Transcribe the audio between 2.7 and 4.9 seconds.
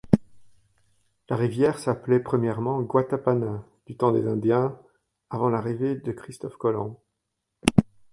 Guatapana du temps des indiens